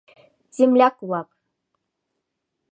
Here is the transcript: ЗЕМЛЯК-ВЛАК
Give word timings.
ЗЕМЛЯК-ВЛАК 0.55 1.27